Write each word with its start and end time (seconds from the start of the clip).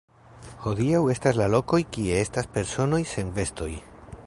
Hodiaŭ 0.61 1.01
estas 1.15 1.41
lokoj 1.55 1.79
kie 1.97 2.17
estas 2.23 2.51
personoj 2.57 3.03
sen 3.13 3.33
vestoj. 3.39 3.71